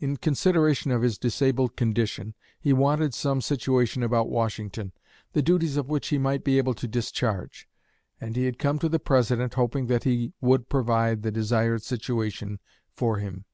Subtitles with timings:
[0.00, 4.90] In consideration of his disabled condition, he wanted some situation about Washington,
[5.32, 7.68] the duties of which he might be able to discharge;
[8.20, 12.58] and he had come to the President, hoping that he would provide the desired situation
[12.96, 13.44] for him.